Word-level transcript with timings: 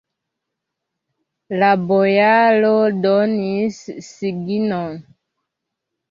La 1.63 1.67
bojaro 1.91 2.71
donis 3.03 3.77
signon. 4.07 4.97